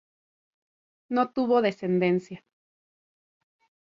[1.09, 2.43] No tuvo descendencia.